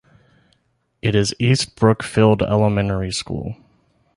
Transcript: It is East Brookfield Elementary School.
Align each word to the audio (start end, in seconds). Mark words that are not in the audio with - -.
It 1.03 1.13
is 1.13 1.35
East 1.37 1.75
Brookfield 1.75 2.41
Elementary 2.41 3.11
School. 3.11 3.55